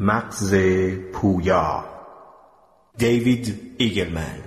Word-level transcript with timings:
مغز 0.00 0.54
پویا 1.12 1.84
دیوید 2.98 3.74
ایگلمن 3.78 4.38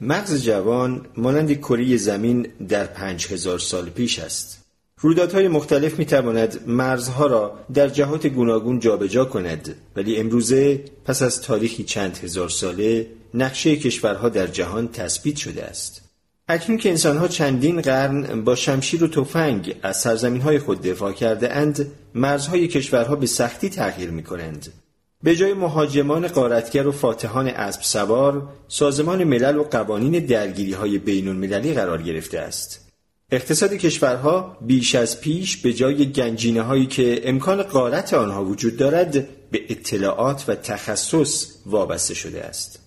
مغز 0.00 0.42
جوان 0.42 1.06
مانند 1.16 1.52
کره 1.52 1.96
زمین 1.96 2.42
در 2.68 2.84
پنج 2.84 3.26
هزار 3.32 3.58
سال 3.58 3.90
پیش 3.90 4.18
است. 4.18 4.59
رویدادهای 5.02 5.48
مختلف 5.48 5.98
می 5.98 6.04
تواند 6.04 6.60
مرزها 6.66 7.26
را 7.26 7.58
در 7.74 7.88
جهات 7.88 8.26
گوناگون 8.26 8.78
جابجا 8.78 9.24
کند 9.24 9.74
ولی 9.96 10.16
امروزه 10.16 10.84
پس 11.04 11.22
از 11.22 11.42
تاریخی 11.42 11.84
چند 11.84 12.18
هزار 12.22 12.48
ساله 12.48 13.06
نقشه 13.34 13.76
کشورها 13.76 14.28
در 14.28 14.46
جهان 14.46 14.88
تثبیت 14.88 15.36
شده 15.36 15.64
است. 15.64 16.02
اکنون 16.48 16.78
که 16.78 16.90
انسانها 16.90 17.28
چندین 17.28 17.80
قرن 17.80 18.44
با 18.44 18.54
شمشیر 18.54 19.04
و 19.04 19.08
تفنگ 19.08 19.74
از 19.82 19.96
سرزمین 19.96 20.42
های 20.42 20.58
خود 20.58 20.82
دفاع 20.82 21.12
کرده 21.12 21.52
اند 21.52 21.92
مرزهای 22.14 22.68
کشورها 22.68 23.16
به 23.16 23.26
سختی 23.26 23.68
تغییر 23.68 24.10
می 24.10 24.22
کنند. 24.22 24.72
به 25.22 25.36
جای 25.36 25.54
مهاجمان 25.54 26.28
قارتگر 26.28 26.86
و 26.86 26.92
فاتحان 26.92 27.46
اسب 27.46 27.82
سوار 27.82 28.48
سازمان 28.68 29.24
ملل 29.24 29.56
و 29.56 29.62
قوانین 29.62 30.26
درگیری 30.26 30.72
های 30.72 30.98
بین 30.98 31.28
المللی 31.28 31.74
قرار 31.74 32.02
گرفته 32.02 32.38
است. 32.38 32.89
اقتصاد 33.32 33.72
کشورها 33.72 34.58
بیش 34.60 34.94
از 34.94 35.20
پیش 35.20 35.56
به 35.56 35.72
جای 35.72 36.12
گنجینه 36.12 36.62
هایی 36.62 36.86
که 36.86 37.20
امکان 37.24 37.62
قارت 37.62 38.14
آنها 38.14 38.44
وجود 38.44 38.76
دارد 38.76 39.12
به 39.50 39.62
اطلاعات 39.68 40.44
و 40.48 40.54
تخصص 40.54 41.46
وابسته 41.66 42.14
شده 42.14 42.42
است. 42.42 42.80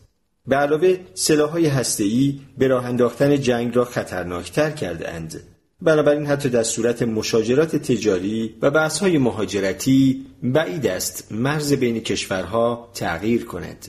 به 0.48 0.56
علاوه 0.56 0.98
سلاحهای 1.14 1.68
هسته‌ای 1.68 2.40
به 2.58 2.68
راه 2.68 2.86
انداختن 2.86 3.42
جنگ 3.42 3.76
را 3.76 3.86
خطرناکتر 3.86 4.72
کرده 4.72 5.10
اند. 5.10 5.44
بنابراین 5.82 6.26
حتی 6.26 6.50
در 6.50 6.64
صورت 6.64 7.02
مشاجرات 7.02 7.76
تجاری 7.76 8.56
و 8.62 8.72
بحث‌های 8.72 9.18
مهاجرتی 9.18 10.26
بعید 10.44 10.88
است 10.88 11.32
مرز 11.32 11.74
بین 11.74 12.00
کشورها 12.00 12.92
تغییر 12.94 13.46
کند. 13.46 13.88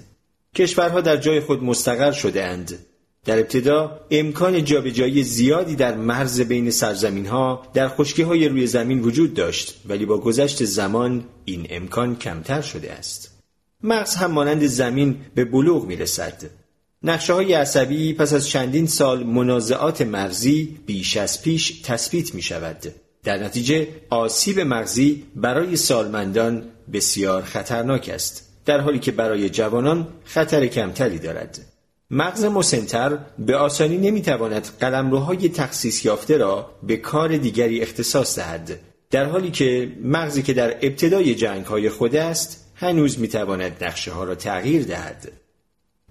کشورها 0.55 1.01
در 1.01 1.17
جای 1.17 1.41
خود 1.41 1.62
مستقر 1.62 2.12
شده 2.12 2.45
اند 2.45 2.79
در 3.25 3.39
ابتدا 3.39 4.00
امکان 4.11 4.64
جابجایی 4.64 5.22
زیادی 5.22 5.77
در 5.77 5.94
مرز 5.94 6.41
بین 6.41 6.70
سرزمین 6.70 7.27
ها 7.27 7.62
در 7.75 7.89
خشکی 7.89 8.22
های 8.22 8.48
روی 8.48 8.67
زمین 8.67 9.00
وجود 9.00 9.34
داشت 9.34 9.75
ولی 9.89 10.06
با 10.06 10.19
گذشت 10.19 10.64
زمان 10.64 11.25
این 11.45 11.67
امکان 11.70 12.17
کمتر 12.17 12.61
شده 12.61 12.92
است. 12.92 13.30
مغز 13.83 14.14
هم 14.14 14.30
مانند 14.30 14.67
زمین 14.67 15.17
به 15.34 15.45
بلوغ 15.45 15.86
می 15.86 15.97
رسد. 15.97 16.42
نقشه 17.02 17.33
های 17.33 17.52
عصبی 17.52 18.12
پس 18.12 18.33
از 18.33 18.48
چندین 18.48 18.86
سال 18.86 19.25
منازعات 19.25 20.02
مرزی 20.02 20.78
بیش 20.86 21.17
از 21.17 21.42
پیش 21.42 21.80
تثبیت 21.84 22.34
می 22.34 22.42
شود. 22.42 22.92
در 23.25 23.45
نتیجه 23.45 23.89
آسیب 24.11 24.61
مغزی 24.61 25.25
برای 25.36 25.77
سالمندان 25.77 26.62
بسیار 26.92 27.42
خطرناک 27.42 28.11
است 28.14 28.48
در 28.64 28.80
حالی 28.80 28.98
که 28.98 29.12
برای 29.12 29.50
جوانان 29.50 30.08
خطر 30.25 30.67
کمتری 30.67 31.19
دارد. 31.19 31.73
مغز 32.11 32.45
مسنتر 32.45 33.19
به 33.39 33.57
آسانی 33.57 33.99
نمی‌تواند 33.99 34.69
قلمروهای 34.81 35.49
تخصیص 35.49 36.05
یافته 36.05 36.37
را 36.37 36.71
به 36.83 36.97
کار 36.97 37.37
دیگری 37.37 37.83
اختصاص 37.83 38.39
دهد 38.39 38.81
در 39.11 39.25
حالی 39.25 39.51
که 39.51 39.93
مغزی 40.05 40.43
که 40.43 40.53
در 40.53 40.71
ابتدای 40.71 41.35
جنگ 41.35 41.65
های 41.65 41.89
خود 41.89 42.17
است 42.17 42.67
هنوز 42.75 43.19
می‌تواند 43.19 43.85
نقشه 43.85 44.13
ها 44.13 44.25
را 44.25 44.35
تغییر 44.35 44.83
دهد. 44.83 45.33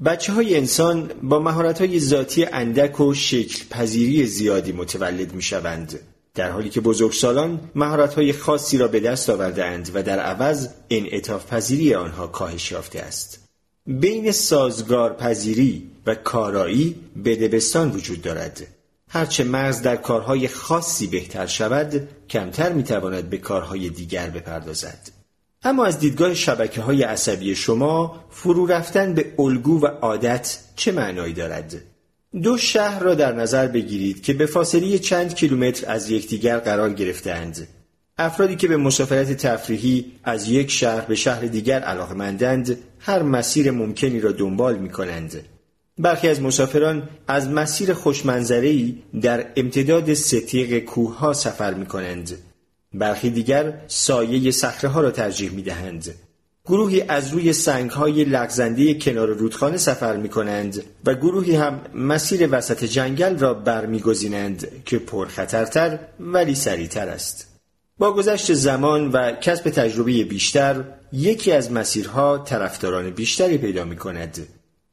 بچه 0.06 0.34
های 0.34 0.58
انسان 0.58 1.12
با 1.24 1.40
مهارت 1.40 1.82
های 1.82 2.00
ذاتی 2.00 2.46
اندک 2.46 3.00
و 3.00 3.14
شکل 3.14 3.66
پذیری 3.70 4.26
زیادی 4.26 4.72
متولد 4.72 5.34
می 5.34 5.42
شوند 5.42 6.00
در 6.36 6.52
حالی 6.52 6.70
که 6.70 6.82
بزرگسالان 6.82 7.60
مهارت 7.76 8.14
های 8.14 8.34
خاصی 8.34 8.78
را 8.78 8.88
به 8.88 9.00
دست 9.00 9.30
آوردهاند 9.30 9.92
و 9.94 10.04
در 10.04 10.20
عوض 10.20 10.68
انعطاف 10.90 11.48
پذیری 11.48 11.94
آنها 11.94 12.28
کاهش 12.28 12.72
یافته 12.72 13.00
است. 13.00 13.43
بین 13.88 14.32
سازگار 14.32 15.14
پذیری 15.14 15.90
و 16.06 16.16
کارایی 16.16 16.96
بدبستان 17.26 17.92
وجود 17.92 18.22
دارد 18.22 18.68
هرچه 19.10 19.44
مغز 19.44 19.82
در 19.82 19.96
کارهای 19.96 20.48
خاصی 20.48 21.08
بهتر 21.08 21.46
شود 21.46 22.08
کمتر 22.30 22.74
می‌تواند 22.74 23.30
به 23.30 23.38
کارهای 23.38 23.90
دیگر 23.90 24.30
بپردازد 24.30 25.10
اما 25.64 25.86
از 25.86 26.00
دیدگاه 26.00 26.34
شبکه 26.34 26.82
های 26.82 27.04
عصبی 27.04 27.56
شما 27.56 28.26
فرو 28.30 28.66
رفتن 28.66 29.14
به 29.14 29.34
الگو 29.40 29.82
و 29.82 29.86
عادت 29.86 30.58
چه 30.76 30.92
معنایی 30.92 31.34
دارد؟ 31.34 31.82
دو 32.44 32.58
شهر 32.58 33.00
را 33.00 33.16
در 33.16 33.34
نظر 33.34 33.68
بگیرید 33.68 34.24
که 34.24 34.34
به 34.34 34.46
فاصله 34.46 35.00
چند 35.00 35.36
کیلومتر 35.36 35.92
از 35.92 36.10
یکدیگر 36.10 36.60
قرار 36.60 36.94
گرفتهاند. 36.94 37.68
افرادی 38.18 38.56
که 38.56 38.68
به 38.68 38.78
مسافرت 38.78 39.34
تفریحی 39.34 40.12
از 40.24 40.50
یک 40.50 40.72
شهر 40.72 41.02
به 41.02 41.16
شهر 41.16 41.42
دیگر 41.42 41.80
علاقمندند 41.80 42.78
هر 43.00 43.24
مسیر 43.24 43.72
ممکنی 43.72 44.20
را 44.20 44.32
دنبال 44.32 44.78
می 44.78 44.90
کنند. 44.90 45.42
برخی 45.98 46.30
از 46.30 46.42
مسافران 46.42 47.10
از 47.28 47.50
مسیر 47.50 47.94
خوشمنظری 47.94 49.04
در 49.22 49.46
امتداد 49.56 50.14
ستیق 50.14 50.80
کوه 50.80 51.18
ها 51.18 51.34
سفر 51.34 51.74
می 51.74 51.86
کنند. 51.86 52.38
برخی 52.94 53.30
دیگر 53.30 53.82
سایه 53.88 54.52
سخره 54.52 54.90
ها 54.90 55.02
را 55.02 55.12
ترجیح 55.12 55.52
می 55.52 55.62
دهند. 55.62 56.16
گروهی 56.66 57.02
از 57.02 57.32
روی 57.32 57.54
سنگ 57.54 57.90
های 57.90 58.24
لغزنده 58.24 58.94
کنار 58.94 59.28
رودخانه 59.28 59.78
سفر 59.78 60.18
می 60.18 60.30
کنند 60.30 60.84
و 61.06 61.14
گروهی 61.14 61.56
هم 61.56 61.82
مسیر 61.96 62.48
وسط 62.52 62.84
جنگل 62.84 63.38
را 63.38 63.54
برمیگزینند 63.54 64.68
که 64.86 65.00
پرخطرتر 65.00 66.00
ولی 66.20 66.56
سریعتر 66.56 67.10
است. 67.10 67.53
با 68.04 68.14
گذشت 68.14 68.54
زمان 68.54 69.12
و 69.12 69.32
کسب 69.32 69.70
تجربه 69.70 70.24
بیشتر 70.24 70.84
یکی 71.14 71.52
از 71.52 71.72
مسیرها 71.72 72.38
طرفداران 72.38 73.10
بیشتری 73.10 73.58
پیدا 73.58 73.86
می 73.86 73.96
کند. 73.96 74.48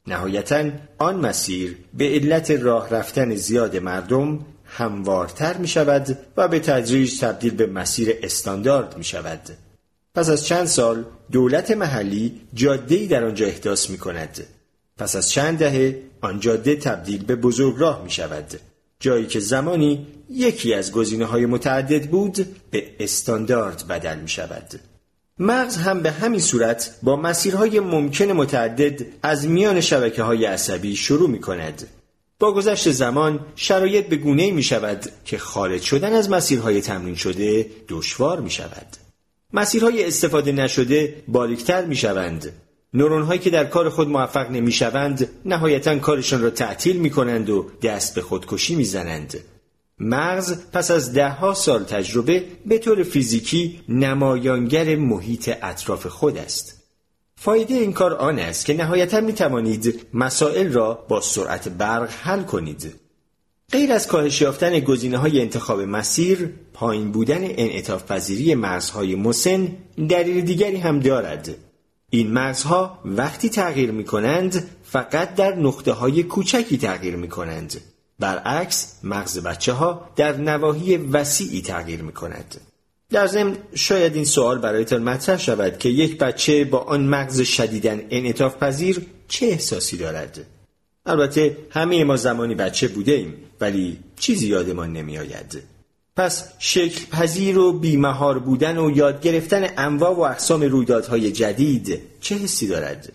نهایتا 0.07 0.69
آن 0.97 1.15
مسیر 1.15 1.77
به 1.93 2.05
علت 2.05 2.51
راه 2.51 2.89
رفتن 2.89 3.35
زیاد 3.35 3.77
مردم 3.77 4.45
هموارتر 4.65 5.57
می 5.57 5.67
شود 5.67 6.17
و 6.37 6.47
به 6.47 6.59
تدریج 6.59 7.19
تبدیل 7.19 7.53
به 7.53 7.67
مسیر 7.67 8.15
استاندارد 8.23 8.97
می 8.97 9.03
شود. 9.03 9.49
پس 10.15 10.29
از 10.29 10.45
چند 10.45 10.65
سال 10.65 11.05
دولت 11.31 11.71
محلی 11.71 12.41
جاده 12.53 13.07
در 13.07 13.23
آنجا 13.23 13.45
احداث 13.45 13.89
می 13.89 13.97
کند. 13.97 14.43
پس 14.97 15.15
از 15.15 15.31
چند 15.31 15.57
دهه 15.57 16.01
آن 16.21 16.39
جاده 16.39 16.75
تبدیل 16.75 17.25
به 17.25 17.35
بزرگراه 17.35 18.03
می 18.03 18.11
شود. 18.11 18.59
جایی 19.01 19.25
که 19.25 19.39
زمانی 19.39 20.07
یکی 20.29 20.73
از 20.73 20.91
گزینه 20.91 21.25
های 21.25 21.45
متعدد 21.45 22.09
بود 22.09 22.45
به 22.71 22.95
استاندارد 22.99 23.87
بدل 23.87 24.19
می 24.19 24.29
شود. 24.29 24.79
مغز 25.39 25.77
هم 25.77 25.99
به 25.99 26.11
همین 26.11 26.39
صورت 26.39 26.95
با 27.03 27.15
مسیرهای 27.15 27.79
ممکن 27.79 28.25
متعدد 28.25 29.05
از 29.23 29.47
میان 29.47 29.81
شبکه 29.81 30.23
های 30.23 30.45
عصبی 30.45 30.95
شروع 30.95 31.29
می 31.29 31.39
کند. 31.39 31.87
با 32.39 32.53
گذشت 32.53 32.91
زمان 32.91 33.39
شرایط 33.55 34.07
به 34.07 34.15
گونه 34.15 34.51
می 34.51 34.63
شود 34.63 35.05
که 35.25 35.37
خارج 35.37 35.81
شدن 35.81 36.13
از 36.13 36.29
مسیرهای 36.29 36.81
تمرین 36.81 37.15
شده 37.15 37.65
دشوار 37.89 38.41
می 38.41 38.49
شود. 38.51 38.87
مسیرهای 39.53 40.05
استفاده 40.05 40.51
نشده 40.51 41.23
باریکتر 41.27 41.85
می 41.85 41.95
شوند. 41.95 42.51
نورون 42.93 43.23
هایی 43.23 43.39
که 43.39 43.49
در 43.49 43.65
کار 43.65 43.89
خود 43.89 44.09
موفق 44.09 44.51
نمی 44.51 44.71
شوند 44.71 45.29
نهایتا 45.45 45.99
کارشان 45.99 46.41
را 46.41 46.49
تعطیل 46.49 46.97
می 46.97 47.09
کنند 47.09 47.49
و 47.49 47.71
دست 47.81 48.15
به 48.15 48.21
خودکشی 48.21 48.75
می 48.75 48.83
زنند. 48.83 49.37
مغز 49.99 50.71
پس 50.73 50.91
از 50.91 51.13
دهها 51.13 51.53
سال 51.53 51.83
تجربه 51.83 52.45
به 52.65 52.77
طور 52.77 53.03
فیزیکی 53.03 53.81
نمایانگر 53.89 54.95
محیط 54.95 55.51
اطراف 55.61 56.07
خود 56.07 56.37
است. 56.37 56.83
فایده 57.35 57.73
این 57.73 57.93
کار 57.93 58.13
آن 58.13 58.39
است 58.39 58.65
که 58.65 58.73
نهایتا 58.73 59.21
می 59.21 59.33
توانید 59.33 60.07
مسائل 60.13 60.71
را 60.73 61.05
با 61.07 61.21
سرعت 61.21 61.67
برق 61.69 62.09
حل 62.09 62.43
کنید. 62.43 62.95
غیر 63.71 63.91
از 63.91 64.07
کاهش 64.07 64.41
یافتن 64.41 64.79
گزینه 64.79 65.17
های 65.17 65.41
انتخاب 65.41 65.81
مسیر، 65.81 66.49
پایین 66.73 67.11
بودن 67.11 67.43
انعطاف 67.43 68.11
پذیری 68.11 68.55
مرزهای 68.55 69.15
مسن 69.15 69.67
دلیل 70.09 70.41
دیگری 70.45 70.77
هم 70.77 70.99
دارد. 70.99 71.55
این 72.13 72.31
مرزها 72.31 72.99
وقتی 73.05 73.49
تغییر 73.49 73.91
می 73.91 74.03
کنند 74.03 74.69
فقط 74.83 75.35
در 75.35 75.55
نقطه 75.55 75.91
های 75.91 76.23
کوچکی 76.23 76.77
تغییر 76.77 77.15
می 77.15 77.29
کنند. 77.29 77.81
برعکس 78.19 78.99
مغز 79.03 79.39
بچه 79.39 79.73
ها 79.73 80.09
در 80.15 80.37
نواحی 80.37 80.97
وسیعی 80.97 81.61
تغییر 81.61 82.01
می 82.01 82.11
کند. 82.11 82.61
در 83.09 83.27
ضمن 83.27 83.57
شاید 83.75 84.15
این 84.15 84.25
سوال 84.25 84.57
برایتان 84.57 85.03
مطرح 85.03 85.37
شود 85.37 85.77
که 85.77 85.89
یک 85.89 86.17
بچه 86.17 86.65
با 86.65 86.79
آن 86.79 87.05
مغز 87.05 87.41
شدیدن 87.41 88.01
انعطاف 88.09 88.57
پذیر 88.57 89.05
چه 89.27 89.45
احساسی 89.45 89.97
دارد؟ 89.97 90.45
البته 91.05 91.57
همه 91.69 92.03
ما 92.03 92.15
زمانی 92.15 92.55
بچه 92.55 92.87
بوده 92.87 93.11
ایم 93.11 93.33
ولی 93.61 93.99
چیزی 94.19 94.47
یادمان 94.47 94.93
نمی 94.93 95.17
آید. 95.17 95.63
پس 96.15 96.43
شکل 96.59 97.05
پذیر 97.05 97.57
و 97.57 97.73
بیمهار 97.73 98.39
بودن 98.39 98.77
و 98.77 98.97
یاد 98.97 99.21
گرفتن 99.21 99.67
انواع 99.77 100.15
و 100.15 100.19
اقسام 100.19 100.61
رویدادهای 100.61 101.31
جدید 101.31 102.01
چه 102.21 102.35
حسی 102.35 102.67
دارد؟ 102.67 103.13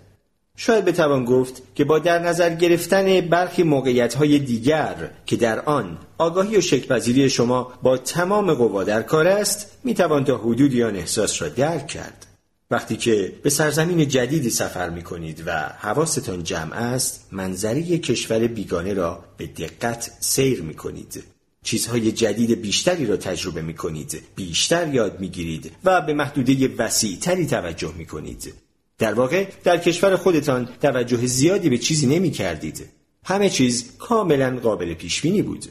شاید 0.57 0.85
بتوان 0.85 1.25
گفت 1.25 1.63
که 1.75 1.85
با 1.85 1.99
در 1.99 2.19
نظر 2.19 2.55
گرفتن 2.55 3.21
برخی 3.21 3.63
موقعیت 3.63 4.15
های 4.15 4.39
دیگر 4.39 5.11
که 5.27 5.37
در 5.37 5.61
آن 5.61 5.99
آگاهی 6.19 6.57
و 6.57 6.61
شکلپذیری 6.61 7.31
شما 7.31 7.73
با 7.83 7.97
تمام 7.97 8.55
قوا 8.55 8.85
در 8.85 9.03
کار 9.03 9.27
است 9.27 9.79
می‌توان 9.85 10.25
تا 10.25 10.37
حدودی 10.39 10.83
آن 10.83 10.97
احساس 10.97 11.43
را 11.43 11.49
درک 11.49 11.87
کرد 11.87 12.27
وقتی 12.71 12.97
که 12.97 13.33
به 13.43 13.51
سرزمین 13.51 14.09
جدیدی 14.09 14.51
سفر 14.51 14.91
می 14.91 15.03
کنید 15.03 15.43
و 15.47 15.53
حواستان 15.79 16.45
جمع 16.45 16.77
است 16.77 17.29
منظری 17.33 17.99
کشور 17.99 18.47
بیگانه 18.47 18.95
را 18.95 19.25
به 19.37 19.47
دقت 19.47 20.11
سیر 20.21 20.63
می 20.63 20.75
کنید 20.75 21.36
چیزهای 21.67 22.13
جدید 22.13 22.61
بیشتری 22.63 23.07
را 23.07 23.17
تجربه 23.17 23.63
می 23.63 23.75
کنید 23.75 24.23
بیشتر 24.37 24.95
یاد 24.95 25.21
می 25.21 25.29
گیرید 25.29 25.73
و 25.85 26.01
به 26.01 26.15
محدوده 26.15 26.69
وسیعتری 26.79 27.47
توجه 27.47 27.95
می 27.99 28.07
کنید 28.07 28.55
در 28.99 29.15
واقع 29.15 29.49
در 29.65 29.79
کشور 29.79 30.17
خودتان 30.17 30.69
توجه 30.83 31.27
زیادی 31.27 31.69
به 31.69 31.79
چیزی 31.79 32.07
نمی 32.07 32.31
کردید 32.31 32.89
همه 33.25 33.51
چیز 33.51 33.97
کاملا 33.99 34.59
قابل 34.61 34.95
پیش 34.95 35.21
بینی 35.21 35.43
بود. 35.43 35.67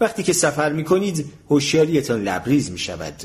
وقتی 0.00 0.22
که 0.22 0.32
سفر 0.32 0.72
می 0.72 0.84
کنید 0.84 1.24
هوشیاریتان 1.50 2.22
لبریز 2.22 2.70
می 2.70 2.78
شود 2.78 3.22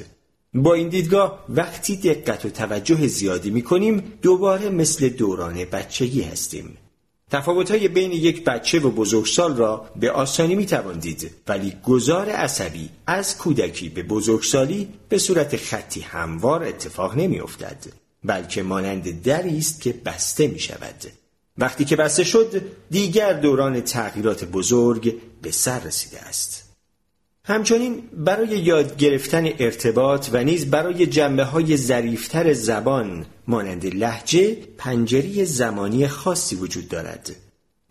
با 0.53 0.73
این 0.73 0.89
دیدگاه 0.89 1.45
وقتی 1.49 1.95
دقت 1.95 2.45
و 2.45 2.49
توجه 2.49 3.07
زیادی 3.07 3.49
می 3.49 3.61
کنیم 3.61 4.03
دوباره 4.21 4.69
مثل 4.69 5.09
دوران 5.09 5.65
بچگی 5.65 6.21
هستیم. 6.21 6.77
تفاوت‌های 7.31 7.87
بین 7.87 8.11
یک 8.11 8.43
بچه 8.43 8.79
و 8.79 8.91
بزرگسال 8.91 9.57
را 9.57 9.85
به 9.95 10.11
آسانی 10.11 10.55
می 10.55 10.65
توان 10.65 10.99
دید 10.99 11.31
ولی 11.47 11.73
گذار 11.83 12.29
عصبی 12.29 12.89
از 13.07 13.37
کودکی 13.37 13.89
به 13.89 14.03
بزرگسالی 14.03 14.87
به 15.09 15.17
صورت 15.17 15.57
خطی 15.57 16.01
هموار 16.01 16.63
اتفاق 16.63 17.17
نمی 17.17 17.39
افتد 17.39 17.85
بلکه 18.23 18.63
مانند 18.63 19.21
دری 19.21 19.57
است 19.57 19.81
که 19.81 19.93
بسته 19.93 20.47
می 20.47 20.59
شود 20.59 20.95
وقتی 21.57 21.85
که 21.85 21.95
بسته 21.95 22.23
شد 22.23 22.61
دیگر 22.91 23.33
دوران 23.33 23.81
تغییرات 23.81 24.45
بزرگ 24.45 25.15
به 25.41 25.51
سر 25.51 25.79
رسیده 25.79 26.19
است. 26.19 26.68
همچنین 27.43 28.03
برای 28.13 28.47
یاد 28.47 28.97
گرفتن 28.97 29.49
ارتباط 29.59 30.29
و 30.33 30.43
نیز 30.43 30.71
برای 30.71 31.05
جنبه 31.05 31.43
های 31.43 31.77
ظریفتر 31.77 32.53
زبان 32.53 33.25
مانند 33.47 33.95
لحجه 33.95 34.57
پنجری 34.77 35.45
زمانی 35.45 36.07
خاصی 36.07 36.55
وجود 36.55 36.87
دارد. 36.89 37.35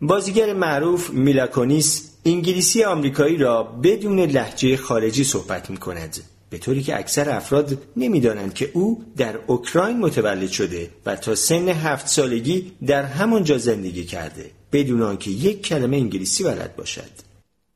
بازیگر 0.01 0.53
معروف 0.53 1.09
میلاکونیس 1.09 2.09
انگلیسی 2.25 2.83
آمریکایی 2.83 3.37
را 3.37 3.63
بدون 3.63 4.19
لحجه 4.19 4.77
خارجی 4.77 5.23
صحبت 5.23 5.69
می 5.69 5.77
کند 5.77 6.17
به 6.49 6.57
طوری 6.57 6.83
که 6.83 6.99
اکثر 6.99 7.29
افراد 7.29 7.77
نمی‌دانند 7.97 8.53
که 8.53 8.71
او 8.73 9.03
در 9.17 9.39
اوکراین 9.47 9.97
متولد 9.97 10.49
شده 10.49 10.89
و 11.05 11.15
تا 11.15 11.35
سن 11.35 11.69
هفت 11.69 12.07
سالگی 12.07 12.71
در 12.85 13.03
همانجا 13.03 13.57
زندگی 13.57 14.03
کرده 14.03 14.51
بدون 14.71 15.01
آنکه 15.01 15.31
یک 15.31 15.61
کلمه 15.61 15.97
انگلیسی 15.97 16.43
بلد 16.43 16.75
باشد. 16.75 17.28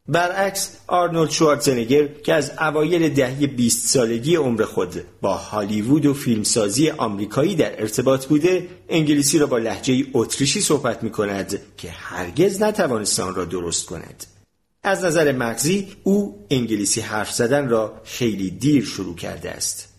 برعکس 0.07 0.77
آرنولد 0.87 1.29
شوارزنگر 1.29 2.07
که 2.07 2.33
از 2.33 2.51
اوایل 2.59 3.09
دهه 3.09 3.47
20 3.47 3.87
سالگی 3.87 4.35
عمر 4.35 4.63
خود 4.63 5.03
با 5.21 5.33
هالیوود 5.33 6.05
و 6.05 6.13
فیلمسازی 6.13 6.89
آمریکایی 6.89 7.55
در 7.55 7.81
ارتباط 7.81 8.25
بوده 8.25 8.67
انگلیسی 8.89 9.39
را 9.39 9.45
با 9.45 9.57
لحجه 9.57 10.05
اتریشی 10.13 10.61
صحبت 10.61 11.03
می 11.03 11.09
کند 11.09 11.59
که 11.77 11.89
هرگز 11.91 12.61
نتوانست 12.61 13.19
آن 13.19 13.35
را 13.35 13.45
درست 13.45 13.85
کند. 13.85 14.23
از 14.83 15.03
نظر 15.03 15.31
مغزی 15.31 15.87
او 16.03 16.45
انگلیسی 16.51 17.01
حرف 17.01 17.31
زدن 17.31 17.69
را 17.69 18.01
خیلی 18.03 18.49
دیر 18.49 18.85
شروع 18.85 19.15
کرده 19.15 19.51
است. 19.51 19.92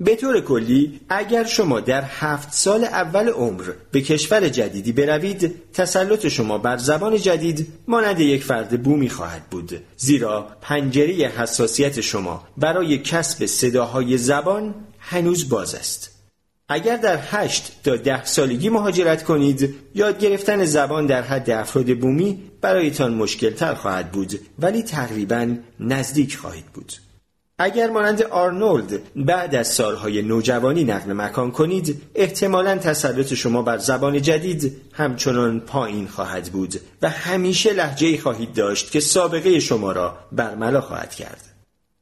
به 0.00 0.16
طور 0.16 0.40
کلی 0.40 1.00
اگر 1.08 1.44
شما 1.44 1.80
در 1.80 2.02
هفت 2.02 2.52
سال 2.52 2.84
اول 2.84 3.28
عمر 3.28 3.72
به 3.92 4.00
کشور 4.00 4.48
جدیدی 4.48 4.92
بروید 4.92 5.54
تسلط 5.72 6.28
شما 6.28 6.58
بر 6.58 6.76
زبان 6.76 7.16
جدید 7.16 7.66
مانند 7.88 8.20
یک 8.20 8.44
فرد 8.44 8.82
بومی 8.82 9.08
خواهد 9.08 9.42
بود. 9.50 9.82
زیرا 9.96 10.46
پنجره 10.60 11.14
حساسیت 11.14 12.00
شما 12.00 12.42
برای 12.56 12.98
کسب 12.98 13.46
صداهای 13.46 14.18
زبان 14.18 14.74
هنوز 14.98 15.48
باز 15.48 15.74
است. 15.74 16.10
اگر 16.68 16.96
در 16.96 17.18
هشت 17.30 17.72
تا 17.84 17.96
ده 17.96 18.24
سالگی 18.24 18.68
مهاجرت 18.68 19.24
کنید 19.24 19.74
یاد 19.94 20.18
گرفتن 20.18 20.64
زبان 20.64 21.06
در 21.06 21.22
حد 21.22 21.50
افراد 21.50 21.98
بومی 21.98 22.42
برایتان 22.60 23.14
مشکل 23.14 23.50
تر 23.50 23.74
خواهد 23.74 24.12
بود 24.12 24.40
ولی 24.58 24.82
تقریبا 24.82 25.56
نزدیک 25.80 26.36
خواهید 26.36 26.66
بود. 26.66 26.92
اگر 27.58 27.90
مانند 27.90 28.22
آرنولد 28.22 29.00
بعد 29.16 29.54
از 29.54 29.68
سالهای 29.68 30.22
نوجوانی 30.22 30.84
نقل 30.84 31.12
مکان 31.12 31.50
کنید 31.50 32.02
احتمالا 32.14 32.78
تسلط 32.78 33.34
شما 33.34 33.62
بر 33.62 33.78
زبان 33.78 34.22
جدید 34.22 34.76
همچنان 34.92 35.60
پایین 35.60 36.08
خواهد 36.08 36.52
بود 36.52 36.80
و 37.02 37.08
همیشه 37.08 37.72
لحجه 37.72 38.18
خواهید 38.18 38.52
داشت 38.52 38.90
که 38.90 39.00
سابقه 39.00 39.60
شما 39.60 39.92
را 39.92 40.18
برملا 40.32 40.80
خواهد 40.80 41.14
کرد 41.14 41.44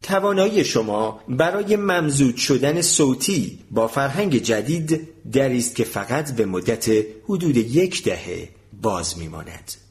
توانایی 0.02 0.64
شما 0.64 1.20
برای 1.28 1.76
ممزود 1.76 2.36
شدن 2.36 2.82
صوتی 2.82 3.58
با 3.70 3.88
فرهنگ 3.88 4.36
جدید 4.36 5.08
دری 5.32 5.58
است 5.58 5.76
که 5.76 5.84
فقط 5.84 6.32
به 6.32 6.46
مدت 6.46 6.88
حدود 7.24 7.56
یک 7.56 8.04
دهه 8.04 8.48
باز 8.82 9.18
میماند. 9.18 9.85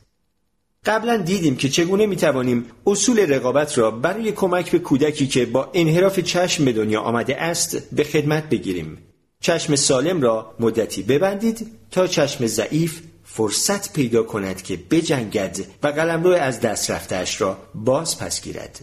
قبلا 0.86 1.18
دیدیم 1.18 1.56
که 1.56 1.70
چگونه 1.70 2.06
می 2.06 2.16
توانیم 2.16 2.66
اصول 2.88 3.20
رقابت 3.20 3.78
را 3.78 3.92
برای 3.92 4.32
کمک 4.32 4.72
به 4.72 4.80
کودکی 4.80 5.28
که 5.28 5.46
با 5.46 5.72
انحراف 5.74 6.20
چشم 6.20 6.66
به 6.66 6.74
دنیا 6.74 7.02
آمده 7.02 7.42
است 7.42 7.96
به 7.96 8.04
خدمت 8.04 8.50
بگیریم. 8.50 8.98
چشم 9.40 9.76
سالم 9.76 10.22
را 10.22 10.56
مدتی 10.60 11.04
ببندید 11.04 11.68
تا 11.92 12.08
چشم 12.08 12.48
ضعیف 12.48 13.02
فرصت 13.24 13.94
پیدا 13.94 14.24
کند 14.24 14.62
که 14.62 14.80
بجنگد 14.92 15.58
و 15.84 15.88
قلمرو 15.88 16.32
از 16.32 16.60
دست 16.60 16.92
رفتهاش 16.92 17.42
را 17.42 17.58
باز 17.76 18.20
پس 18.20 18.42
گیرد. 18.42 18.80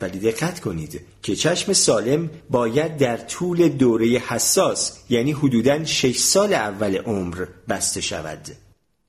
ولی 0.00 0.18
دقت 0.18 0.60
کنید 0.60 1.00
که 1.22 1.36
چشم 1.36 1.72
سالم 1.72 2.30
باید 2.50 2.96
در 2.96 3.16
طول 3.16 3.68
دوره 3.68 4.06
حساس 4.06 4.98
یعنی 5.10 5.32
حدوداً 5.32 5.84
6 5.84 6.16
سال 6.18 6.54
اول 6.54 6.96
عمر 6.96 7.46
بسته 7.68 8.00
شود. 8.00 8.48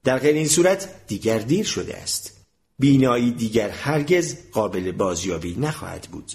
در 0.04 0.20
غیر 0.20 0.36
این 0.36 0.48
صورت 0.48 0.90
دیگر 1.08 1.40
دیر 1.40 1.66
شده 1.66 1.98
است. 1.98 2.32
بینایی 2.80 3.32
دیگر 3.32 3.70
هرگز 3.70 4.36
قابل 4.52 4.92
بازیابی 4.92 5.56
نخواهد 5.60 6.08
بود. 6.12 6.32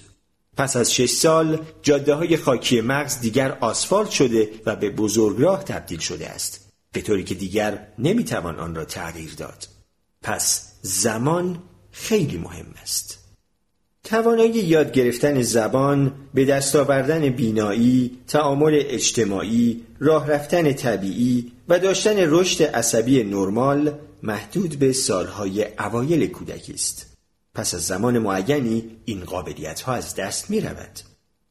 پس 0.57 0.75
از 0.75 0.93
شش 0.93 1.09
سال 1.09 1.65
جاده 1.81 2.13
های 2.13 2.37
خاکی 2.37 2.81
مغز 2.81 3.19
دیگر 3.19 3.57
آسفالت 3.61 4.09
شده 4.09 4.49
و 4.65 4.75
به 4.75 4.89
بزرگراه 4.89 5.63
تبدیل 5.63 5.99
شده 5.99 6.29
است. 6.29 6.71
به 6.91 7.01
طوری 7.01 7.23
که 7.23 7.35
دیگر 7.35 7.87
نمی‌توان 7.99 8.59
آن 8.59 8.75
را 8.75 8.85
تغییر 8.85 9.33
داد. 9.33 9.67
پس 10.21 10.71
زمان 10.81 11.63
خیلی 11.91 12.37
مهم 12.37 12.73
است. 12.81 13.28
توانایی 14.09 14.51
یاد 14.51 14.91
گرفتن 14.91 15.41
زبان، 15.41 16.11
به 16.33 16.45
دست 16.45 16.75
آوردن 16.75 17.29
بینایی، 17.29 18.17
تعامل 18.27 18.83
اجتماعی، 18.85 19.83
راه 19.99 20.27
رفتن 20.27 20.73
طبیعی 20.73 21.51
و 21.69 21.79
داشتن 21.79 22.15
رشد 22.17 22.63
عصبی 22.63 23.23
نرمال 23.23 23.91
محدود 24.23 24.79
به 24.79 24.93
سالهای 24.93 25.65
اوایل 25.79 26.27
کودکی 26.27 26.73
است. 26.73 27.17
پس 27.55 27.73
از 27.73 27.81
زمان 27.81 28.19
معینی 28.19 28.83
این 29.05 29.23
قابلیت 29.23 29.81
ها 29.81 29.93
از 29.93 30.15
دست 30.15 30.49
می 30.49 30.61
رود. 30.61 30.99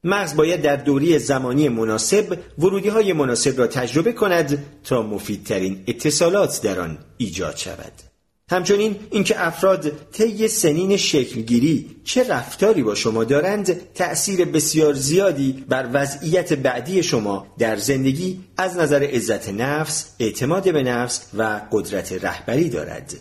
مغز 0.05 0.37
باید 0.37 0.63
در 0.63 0.77
دوری 0.77 1.19
زمانی 1.19 1.69
مناسب 1.69 2.39
ورودی 2.59 2.89
های 2.89 3.13
مناسب 3.13 3.59
را 3.59 3.67
تجربه 3.67 4.13
کند 4.13 4.65
تا 4.85 5.03
مفیدترین 5.03 5.85
اتصالات 5.87 6.63
در 6.63 6.81
آن 6.81 6.99
ایجاد 7.17 7.57
شود. 7.57 8.08
همچنین 8.51 8.97
اینکه 9.11 9.47
افراد 9.47 10.11
طی 10.13 10.49
سنین 10.49 10.97
شکلگیری 10.97 11.97
چه 12.05 12.29
رفتاری 12.29 12.83
با 12.83 12.95
شما 12.95 13.25
دارند 13.25 13.93
تأثیر 13.95 14.45
بسیار 14.45 14.95
زیادی 14.95 15.65
بر 15.69 15.89
وضعیت 15.93 16.53
بعدی 16.53 17.03
شما 17.03 17.47
در 17.59 17.77
زندگی 17.77 18.41
از 18.57 18.77
نظر 18.77 19.03
عزت 19.03 19.49
نفس، 19.49 20.07
اعتماد 20.19 20.73
به 20.73 20.83
نفس 20.83 21.27
و 21.39 21.61
قدرت 21.73 22.13
رهبری 22.13 22.69
دارد. 22.69 23.15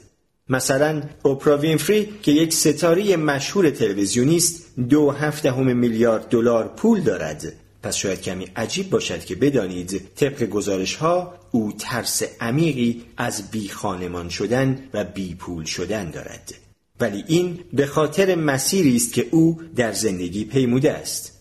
مثلا 0.50 1.02
اوپرا 1.24 1.58
وینفری 1.58 2.10
که 2.24 2.32
یک 2.32 2.54
ستاره 2.54 3.18
مشهور 3.18 3.70
تلویزیونی 3.70 4.38
است 4.38 4.66
دو 4.90 5.12
هفته 5.12 5.52
میلیارد 5.52 6.30
دلار 6.30 6.68
پول 6.68 7.02
دارد 7.02 7.54
پس 7.84 7.96
شاید 7.96 8.22
کمی 8.22 8.48
عجیب 8.56 8.90
باشد 8.90 9.26
که 9.26 9.36
بدانید 9.36 10.02
طبق 10.16 10.44
گزارش 10.44 10.96
ها 10.96 11.34
او 11.52 11.74
ترس 11.80 12.24
عمیقی 12.42 13.04
از 13.18 13.52
بی 13.52 13.70
خانمان 13.70 14.30
شدن 14.30 14.84
و 14.94 15.04
بی 15.04 15.36
پول 15.36 15.66
شدن 15.66 16.12
دارد. 16.12 16.54
ولی 17.00 17.24
این 17.28 17.60
به 17.74 17.86
خاطر 17.86 18.36
مسیری 18.36 18.96
است 18.96 19.14
که 19.14 19.28
او 19.32 19.62
در 19.76 19.94
زندگی 19.94 20.46
پیموده 20.46 20.92
است. 20.92 21.34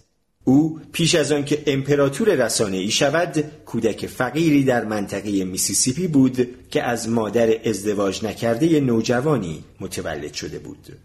او 0.45 0.81
پیش 0.93 1.15
از 1.15 1.33
آن 1.33 1.45
که 1.45 1.63
امپراتور 1.67 2.35
رسانه 2.35 2.77
ای 2.77 2.91
شود 2.91 3.45
کودک 3.67 4.07
فقیری 4.07 4.65
در 4.65 4.85
منطقه 4.85 5.45
میسیسیپی 5.45 6.09
بود 6.09 6.49
که 6.71 6.83
از 6.83 7.09
مادر 7.09 7.69
ازدواج 7.69 8.25
نکرده 8.25 8.81
نوجوانی 8.81 9.65
متولد 9.81 10.35
شده 10.35 10.59
بود. 10.59 10.99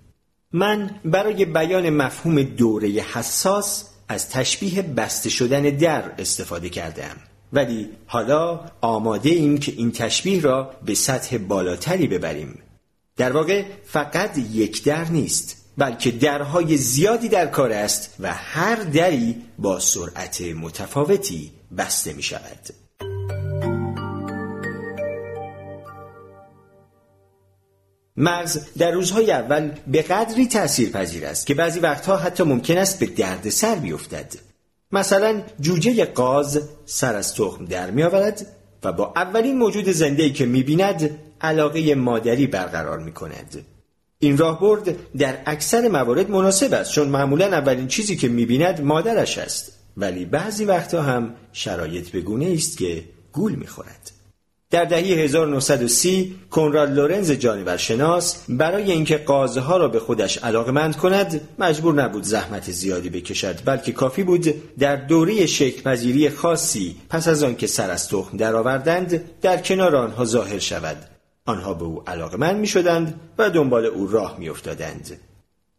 من 0.53 0.89
برای 1.05 1.45
بیان 1.45 1.89
مفهوم 1.89 2.43
دوره 2.43 2.89
حساس 2.89 3.90
از 4.11 4.29
تشبیه 4.29 4.81
بسته 4.81 5.29
شدن 5.29 5.61
در 5.61 6.03
استفاده 6.17 6.69
کردم 6.69 7.15
ولی 7.53 7.89
حالا 8.05 8.59
آماده 8.81 9.29
ایم 9.29 9.57
که 9.57 9.71
این 9.71 9.91
تشبیه 9.91 10.41
را 10.41 10.73
به 10.85 10.95
سطح 10.95 11.37
بالاتری 11.37 12.07
ببریم. 12.07 12.59
در 13.17 13.31
واقع 13.31 13.65
فقط 13.85 14.37
یک 14.37 14.83
در 14.83 15.05
نیست 15.05 15.65
بلکه 15.77 16.11
درهای 16.11 16.77
زیادی 16.77 17.29
در 17.29 17.47
کار 17.47 17.71
است 17.71 18.15
و 18.19 18.33
هر 18.33 18.75
دری 18.75 19.35
با 19.59 19.79
سرعت 19.79 20.41
متفاوتی 20.41 21.51
بسته 21.77 22.13
می 22.13 22.23
شود 22.23 22.59
مغز 28.17 28.59
در 28.77 28.91
روزهای 28.91 29.31
اول 29.31 29.71
به 29.87 30.01
قدری 30.01 30.47
تأثیر 30.47 30.89
پذیر 30.89 31.25
است 31.25 31.47
که 31.47 31.53
بعضی 31.53 31.79
وقتها 31.79 32.17
حتی 32.17 32.43
ممکن 32.43 32.77
است 32.77 32.99
به 32.99 33.05
درد 33.05 33.49
سر 33.49 33.75
بیفتد 33.75 34.33
مثلا 34.91 35.41
جوجه 35.59 36.05
قاز 36.05 36.61
سر 36.85 37.15
از 37.15 37.35
تخم 37.35 37.65
در 37.65 37.91
می 37.91 38.03
آورد 38.03 38.47
و 38.83 38.91
با 38.91 39.13
اولین 39.15 39.57
موجود 39.57 39.89
زنده 39.89 40.29
که 40.29 40.45
می 40.45 40.63
بیند 40.63 41.17
علاقه 41.41 41.95
مادری 41.95 42.47
برقرار 42.47 42.99
می 42.99 43.11
کند. 43.11 43.65
این 44.19 44.37
راهبرد 44.37 45.15
در 45.17 45.37
اکثر 45.45 45.87
موارد 45.87 46.29
مناسب 46.29 46.73
است 46.73 46.91
چون 46.91 47.07
معمولا 47.07 47.45
اولین 47.45 47.87
چیزی 47.87 48.15
که 48.15 48.27
می 48.27 48.45
بیند 48.45 48.81
مادرش 48.81 49.37
است 49.37 49.71
ولی 49.97 50.25
بعضی 50.25 50.65
وقتها 50.65 51.01
هم 51.01 51.35
شرایط 51.53 52.09
به 52.09 52.21
گونه 52.21 52.53
است 52.53 52.77
که 52.77 53.03
گول 53.31 53.55
می 53.55 53.67
خورد. 53.67 54.11
در 54.71 54.85
دهه 54.85 54.99
1930 54.99 56.35
کنراد 56.51 56.91
لورنز 56.91 57.31
جانورشناس 57.31 58.45
برای 58.49 58.91
اینکه 58.91 59.17
قازها 59.17 59.77
را 59.77 59.87
به 59.87 59.99
خودش 59.99 60.37
علاقمند 60.37 60.97
کند 60.97 61.41
مجبور 61.59 61.93
نبود 61.93 62.23
زحمت 62.23 62.71
زیادی 62.71 63.09
بکشد 63.09 63.55
بلکه 63.65 63.91
کافی 63.91 64.23
بود 64.23 64.53
در 64.79 64.95
دوره 64.95 65.45
شکلپذیری 65.45 66.29
خاصی 66.29 66.95
پس 67.09 67.27
از 67.27 67.43
آنکه 67.43 67.67
سر 67.67 67.89
از 67.89 68.09
تخم 68.09 68.37
درآوردند 68.37 69.21
در 69.41 69.57
کنار 69.57 69.95
آنها 69.95 70.25
ظاهر 70.25 70.59
شود 70.59 70.97
آنها 71.45 71.73
به 71.73 71.85
او 71.85 72.03
علاقمند 72.07 72.55
می 72.55 72.67
شدند 72.67 73.19
و 73.37 73.49
دنبال 73.49 73.85
او 73.85 74.07
راه 74.07 74.35
می 74.39 74.49
افتادند. 74.49 75.19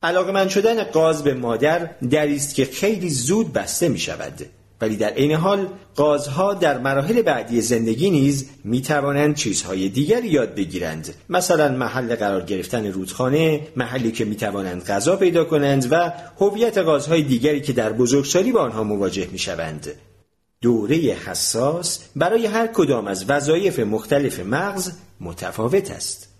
علاقمند 0.02 0.48
شدن 0.48 0.84
قاز 0.84 1.24
به 1.24 1.34
مادر 1.34 1.90
دری 2.10 2.36
است 2.36 2.54
که 2.54 2.64
خیلی 2.64 3.10
زود 3.10 3.52
بسته 3.52 3.88
می 3.88 3.98
شود 3.98 4.46
ولی 4.82 4.96
در 4.96 5.08
عین 5.08 5.32
حال 5.32 5.68
قازها 5.96 6.54
در 6.54 6.78
مراحل 6.78 7.22
بعدی 7.22 7.60
زندگی 7.60 8.10
نیز 8.10 8.48
می 8.64 8.82
توانند 8.82 9.34
چیزهای 9.34 9.88
دیگری 9.88 10.28
یاد 10.28 10.54
بگیرند. 10.54 11.14
مثلا 11.28 11.68
محل 11.68 12.14
قرار 12.14 12.42
گرفتن 12.42 12.86
رودخانه 12.86 13.60
محلی 13.76 14.12
که 14.12 14.24
می 14.24 14.36
توانند 14.36 14.84
غذا 14.84 15.16
پیدا 15.16 15.44
کنند 15.44 15.88
و 15.90 16.12
هویت 16.40 16.78
قازهای 16.78 17.22
دیگری 17.22 17.60
که 17.60 17.72
در 17.72 17.92
بزرگسالی 17.92 18.52
با 18.52 18.60
آنها 18.60 18.84
مواجه 18.84 19.28
می 19.32 19.38
شوند 19.38 19.88
دوره 20.60 20.96
حساس 20.96 22.00
برای 22.16 22.46
هر 22.46 22.66
کدام 22.66 23.06
از 23.06 23.30
وظایف 23.30 23.78
مختلف 23.78 24.40
مغز 24.40 24.92
متفاوت 25.20 25.90
است. 25.90 26.31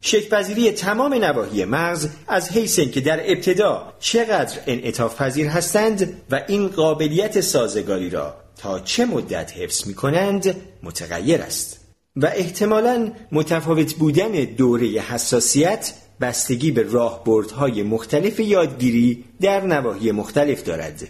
شکپذیری 0.00 0.70
تمام 0.70 1.14
نواحی 1.14 1.64
مغز 1.64 2.08
از 2.28 2.48
حیث 2.48 2.80
که 2.80 3.00
در 3.00 3.30
ابتدا 3.30 3.92
چقدر 4.00 4.58
انعطاف 4.66 5.22
پذیر 5.22 5.46
هستند 5.46 6.22
و 6.30 6.42
این 6.48 6.68
قابلیت 6.68 7.40
سازگاری 7.40 8.10
را 8.10 8.34
تا 8.56 8.80
چه 8.80 9.04
مدت 9.04 9.52
حفظ 9.56 9.86
می 9.86 9.94
کنند 9.94 10.56
متغیر 10.82 11.42
است 11.42 11.80
و 12.16 12.26
احتمالا 12.26 13.12
متفاوت 13.32 13.94
بودن 13.94 14.32
دوره 14.32 14.86
حساسیت 14.86 15.92
بستگی 16.20 16.70
به 16.70 16.82
راهبردهای 16.82 17.82
مختلف 17.82 18.40
یادگیری 18.40 19.24
در 19.40 19.60
نواحی 19.60 20.12
مختلف 20.12 20.62
دارد. 20.62 21.08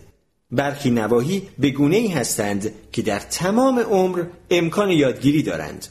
برخی 0.50 0.90
نواحی 0.90 1.42
به 1.58 1.70
گونه 1.70 1.96
ای 1.96 2.08
هستند 2.08 2.72
که 2.92 3.02
در 3.02 3.18
تمام 3.18 3.78
عمر 3.78 4.24
امکان 4.50 4.90
یادگیری 4.90 5.42
دارند. 5.42 5.86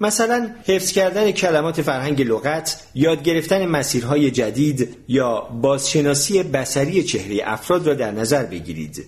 مثلا 0.00 0.50
حفظ 0.64 0.92
کردن 0.92 1.30
کلمات 1.30 1.82
فرهنگ 1.82 2.22
لغت، 2.22 2.82
یاد 2.94 3.22
گرفتن 3.22 3.66
مسیرهای 3.66 4.30
جدید 4.30 4.96
یا 5.08 5.40
بازشناسی 5.40 6.42
بسری 6.42 7.02
چهره 7.02 7.40
افراد 7.44 7.86
را 7.86 7.94
در 7.94 8.10
نظر 8.10 8.44
بگیرید. 8.44 9.06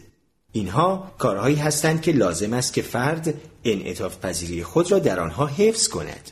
اینها 0.53 1.13
کارهایی 1.19 1.57
هستند 1.57 2.03
که 2.03 2.13
لازم 2.13 2.53
است 2.53 2.73
که 2.73 2.83
فرد 2.83 3.35
انعطاف 3.65 4.19
پذیری 4.19 4.63
خود 4.63 4.93
را 4.93 4.99
در 4.99 5.21
آنها 5.21 5.47
حفظ 5.47 5.89
کند. 5.89 6.31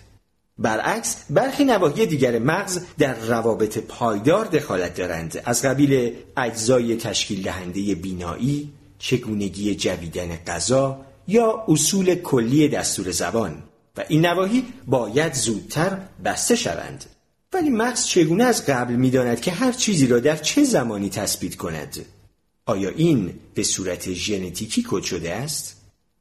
برعکس 0.59 1.17
برخی 1.31 1.65
نواحی 1.65 2.07
دیگر 2.07 2.39
مغز 2.39 2.81
در 2.99 3.15
روابط 3.15 3.79
پایدار 3.79 4.45
دخالت 4.45 4.95
دارند 4.95 5.43
از 5.45 5.63
قبیل 5.63 6.13
اجزای 6.37 6.97
تشکیل 6.97 7.43
دهنده 7.43 7.95
بینایی، 7.95 8.73
چگونگی 8.99 9.75
جویدن 9.75 10.37
غذا 10.47 11.01
یا 11.29 11.65
اصول 11.69 12.15
کلی 12.15 12.69
دستور 12.69 13.11
زبان 13.11 13.63
و 13.99 14.05
این 14.09 14.27
نواحی 14.27 14.65
باید 14.87 15.35
زودتر 15.35 15.99
بسته 16.25 16.57
شوند. 16.57 17.05
ولی 17.53 17.71
مغز 17.71 18.07
چگونه 18.07 18.45
از 18.45 18.67
قبل 18.67 18.95
می‌داند 18.95 19.41
که 19.41 19.51
هر 19.51 19.73
چیزی 19.73 20.07
را 20.07 20.19
در 20.19 20.37
چه 20.37 20.65
زمانی 20.65 21.11
تثبیت 21.11 21.57
کند؟ 21.57 21.97
آیا 22.67 22.91
این 22.91 23.35
به 23.55 23.63
صورت 23.63 24.13
ژنتیکی 24.13 24.85
کد 24.89 25.03
شده 25.03 25.35
است؟ 25.35 25.77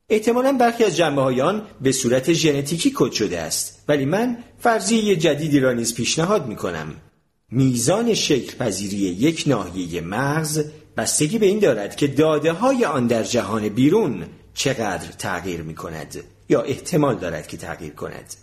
احتمالا 0.10 0.54
برخی 0.54 0.84
از 0.84 0.98
جنبه 0.98 1.22
های 1.22 1.42
آن 1.42 1.68
به 1.82 1.92
صورت 1.92 2.34
ژنتیکی 2.34 2.92
کد 2.96 3.12
شده 3.12 3.40
است 3.40 3.84
ولی 3.88 4.06
من 4.06 4.38
فرضیه 4.60 5.16
جدیدی 5.16 5.60
را 5.60 5.74
نیز 5.74 5.94
پیشنهاد 5.94 6.48
می 6.48 6.56
کنم 6.56 6.94
میزان 7.52 8.14
شکل 8.14 8.58
پذیری 8.58 8.98
یک 8.98 9.44
ناحیه 9.48 10.02
مغز 10.02 10.64
بستگی 10.98 11.38
به 11.38 11.46
این 11.46 11.60
دارد 11.60 11.96
که 11.96 12.08
داده 12.08 12.52
های 12.52 12.86
آن 12.86 13.08
در 13.08 13.24
جهان 13.24 13.70
بیرون 13.70 14.26
چقدر 14.54 15.08
تغییر 15.08 15.62
می 15.62 15.76
کند 15.76 16.24
یا 16.50 16.62
احتمال 16.62 17.16
دارد 17.16 17.48
که 17.48 17.58
تغییر 17.58 17.94
کند. 17.94 18.34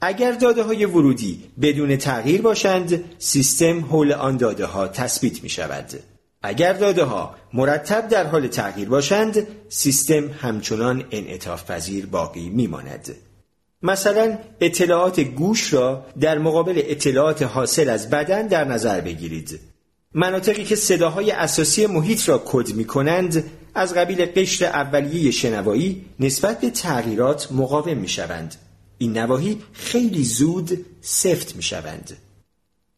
اگر 0.00 0.32
داده 0.32 0.62
های 0.62 0.84
ورودی 0.84 1.44
بدون 1.62 1.96
تغییر 1.96 2.42
باشند 2.42 3.04
سیستم 3.18 3.80
حول 3.80 4.12
آن 4.12 4.36
داده 4.36 4.66
ها 4.66 4.88
تثبیت 4.88 5.42
می 5.42 5.48
شود 5.48 5.92
اگر 6.42 6.72
داده 6.72 7.04
ها 7.04 7.34
مرتب 7.52 8.08
در 8.08 8.26
حال 8.26 8.46
تغییر 8.46 8.88
باشند 8.88 9.46
سیستم 9.68 10.28
همچنان 10.28 11.04
انعطاف 11.10 11.70
پذیر 11.70 12.06
باقی 12.06 12.48
می 12.48 12.66
ماند. 12.66 13.14
مثلا 13.82 14.38
اطلاعات 14.60 15.20
گوش 15.20 15.72
را 15.72 16.06
در 16.20 16.38
مقابل 16.38 16.82
اطلاعات 16.84 17.42
حاصل 17.42 17.88
از 17.88 18.10
بدن 18.10 18.46
در 18.46 18.64
نظر 18.64 19.00
بگیرید. 19.00 19.60
مناطقی 20.14 20.64
که 20.64 20.76
صداهای 20.76 21.30
اساسی 21.30 21.86
محیط 21.86 22.28
را 22.28 22.42
کد 22.46 22.74
می 22.74 22.84
کنند 22.84 23.44
از 23.74 23.94
قبیل 23.94 24.26
قشر 24.26 24.64
اولیه 24.64 25.30
شنوایی 25.30 26.04
نسبت 26.20 26.60
به 26.60 26.70
تغییرات 26.70 27.52
مقاوم 27.52 27.98
می 27.98 28.08
شوند. 28.08 28.54
این 28.98 29.18
نواحی 29.18 29.58
خیلی 29.72 30.24
زود 30.24 30.86
سفت 31.00 31.56
می 31.56 31.62
شوند. 31.62 32.16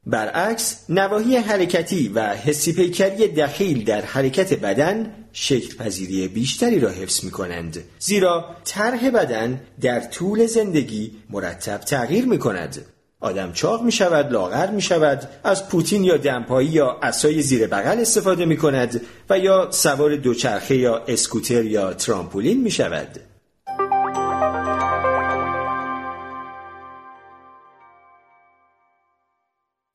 برعکس 0.06 0.84
نواحی 0.88 1.36
حرکتی 1.36 2.08
و 2.08 2.34
حسی 2.34 2.72
پیکری 2.72 3.28
دخیل 3.28 3.84
در 3.84 4.00
حرکت 4.00 4.60
بدن 4.60 5.14
شکل 5.32 5.76
پذیری 5.76 6.28
بیشتری 6.28 6.80
را 6.80 6.90
حفظ 6.90 7.24
می 7.24 7.30
کنند 7.30 7.84
زیرا 7.98 8.56
طرح 8.64 9.10
بدن 9.10 9.60
در 9.80 10.00
طول 10.00 10.46
زندگی 10.46 11.12
مرتب 11.30 11.78
تغییر 11.78 12.24
می 12.24 12.38
کند 12.38 12.93
آدم 13.24 13.52
چاق 13.52 13.82
می 13.82 13.92
شود 13.92 14.32
لاغر 14.32 14.70
می 14.70 14.82
شود 14.82 15.28
از 15.44 15.68
پوتین 15.68 16.04
یا 16.04 16.16
دمپایی 16.16 16.68
یا 16.68 16.98
اسای 17.02 17.42
زیر 17.42 17.66
بغل 17.66 18.00
استفاده 18.00 18.44
می 18.44 18.56
کند 18.56 19.00
و 19.30 19.38
یا 19.38 19.70
سوار 19.70 20.16
دوچرخه 20.16 20.76
یا 20.76 21.02
اسکوتر 21.08 21.64
یا 21.64 21.94
ترامپولین 21.94 22.62
می 22.62 22.70
شود 22.70 23.08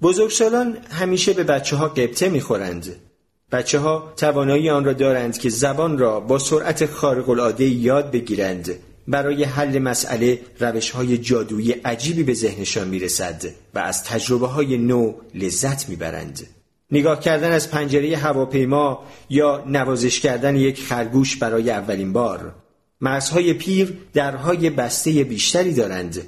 بزرگسالان 0.01 0.77
همیشه 0.91 1.33
به 1.33 1.43
بچه 1.43 1.75
ها 1.75 1.87
قبطه 1.87 2.29
می 2.29 2.41
خورند. 2.41 2.95
بچه 3.51 3.79
ها 3.79 4.13
توانایی 4.17 4.69
آن 4.69 4.85
را 4.85 4.93
دارند 4.93 5.37
که 5.37 5.49
زبان 5.49 5.97
را 5.97 6.19
با 6.19 6.39
سرعت 6.39 6.85
خارق 6.85 7.29
العاده 7.29 7.65
یاد 7.65 8.11
بگیرند 8.11 8.88
برای 9.09 9.43
حل 9.43 9.79
مسئله 9.79 10.39
روش 10.59 10.89
های 10.89 11.17
جادویی 11.17 11.71
عجیبی 11.71 12.23
به 12.23 12.33
ذهنشان 12.33 12.87
می 12.87 12.99
رسد 12.99 13.43
و 13.73 13.79
از 13.79 14.03
تجربه 14.03 14.47
های 14.47 14.77
نو 14.77 15.13
لذت 15.35 15.89
می 15.89 15.95
برند. 15.95 16.47
نگاه 16.91 17.19
کردن 17.19 17.51
از 17.51 17.71
پنجره 17.71 18.17
هواپیما 18.17 19.03
یا 19.29 19.63
نوازش 19.67 20.19
کردن 20.19 20.55
یک 20.55 20.83
خرگوش 20.83 21.35
برای 21.35 21.69
اولین 21.69 22.13
بار 22.13 22.55
مرزهای 23.01 23.53
پیر 23.53 23.93
درهای 24.13 24.69
بسته 24.69 25.23
بیشتری 25.23 25.73
دارند 25.73 26.21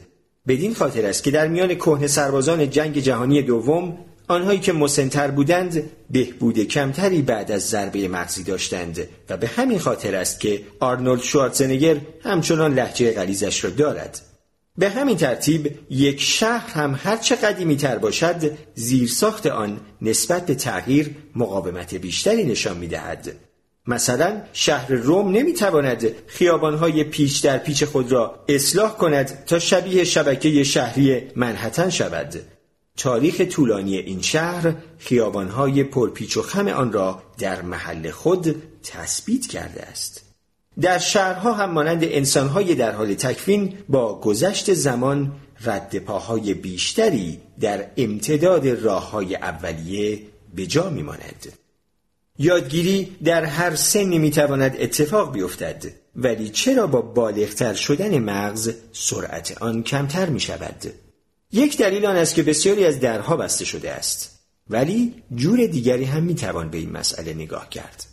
بدین 0.47 0.73
خاطر 0.73 1.05
است 1.05 1.23
که 1.23 1.31
در 1.31 1.47
میان 1.47 1.75
کهنه 1.75 2.07
سربازان 2.07 2.69
جنگ 2.69 2.97
جهانی 2.97 3.41
دوم 3.41 3.97
آنهایی 4.31 4.59
که 4.59 4.73
مسنتر 4.73 5.31
بودند 5.31 5.83
بهبود 6.09 6.59
کمتری 6.59 7.21
بعد 7.21 7.51
از 7.51 7.69
ضربه 7.69 8.07
مغزی 8.07 8.43
داشتند 8.43 9.07
و 9.29 9.37
به 9.37 9.47
همین 9.47 9.79
خاطر 9.79 10.15
است 10.15 10.39
که 10.39 10.61
آرنولد 10.79 11.21
شوارزنگر 11.21 11.97
همچنان 12.23 12.73
لحجه 12.73 13.13
غلیزش 13.13 13.63
را 13.63 13.69
دارد 13.69 14.21
به 14.77 14.89
همین 14.89 15.17
ترتیب 15.17 15.79
یک 15.89 16.21
شهر 16.21 16.69
هم 16.69 16.99
هرچه 17.03 17.35
قدیمی 17.35 17.75
تر 17.77 17.97
باشد 17.97 18.51
زیرساخت 18.75 19.45
آن 19.45 19.79
نسبت 20.01 20.45
به 20.45 20.55
تغییر 20.55 21.15
مقاومت 21.35 21.95
بیشتری 21.95 22.43
نشان 22.43 22.77
می 22.77 22.87
دهد. 22.87 23.35
مثلا 23.87 24.41
شهر 24.53 24.91
روم 24.91 25.31
نمی 25.31 25.53
تواند 25.53 26.07
خیابانهای 26.27 27.03
پیچ 27.03 27.43
در 27.43 27.57
پیچ 27.57 27.83
خود 27.83 28.11
را 28.11 28.45
اصلاح 28.49 28.97
کند 28.97 29.45
تا 29.45 29.59
شبیه 29.59 30.03
شبکه 30.03 30.63
شهری 30.63 31.21
منحتن 31.35 31.89
شود 31.89 32.35
تاریخ 32.97 33.41
طولانی 33.41 33.97
این 33.97 34.21
شهر 34.21 34.75
خیابانهای 34.97 35.83
پرپیچ 35.83 36.37
و 36.37 36.41
خم 36.41 36.67
آن 36.67 36.91
را 36.91 37.23
در 37.37 37.61
محل 37.61 38.11
خود 38.11 38.61
تثبیت 38.83 39.47
کرده 39.47 39.81
است 39.81 40.31
در 40.81 40.97
شهرها 40.97 41.53
هم 41.53 41.71
مانند 41.71 42.03
انسانهای 42.03 42.75
در 42.75 42.91
حال 42.91 43.13
تکوین 43.13 43.77
با 43.89 44.19
گذشت 44.19 44.73
زمان 44.73 45.31
رد 45.63 45.99
پاهای 45.99 46.53
بیشتری 46.53 47.39
در 47.59 47.85
امتداد 47.97 48.67
راه 48.67 49.11
های 49.11 49.35
اولیه 49.35 50.19
به 50.55 50.65
جا 50.65 50.89
میماند. 50.89 51.53
یادگیری 52.39 53.17
در 53.23 53.45
هر 53.45 53.75
سنی 53.75 54.19
می‌تواند 54.19 54.75
اتفاق 54.79 55.33
بیفتد 55.33 55.85
ولی 56.15 56.49
چرا 56.49 56.87
با 56.87 57.01
بالغتر 57.01 57.73
شدن 57.73 58.19
مغز 58.19 58.73
سرعت 58.91 59.61
آن 59.61 59.83
کمتر 59.83 60.29
می 60.29 60.39
شود؟ 60.39 60.93
یک 61.53 61.77
دلیل 61.77 62.05
آن 62.05 62.15
است 62.15 62.35
که 62.35 62.43
بسیاری 62.43 62.85
از 62.85 62.99
درها 62.99 63.37
بسته 63.37 63.65
شده 63.65 63.91
است 63.91 64.39
ولی 64.69 65.13
جور 65.35 65.65
دیگری 65.67 66.05
هم 66.05 66.23
می‌توان 66.23 66.69
به 66.69 66.77
این 66.77 66.91
مسئله 66.91 67.33
نگاه 67.33 67.69
کرد. 67.69 68.05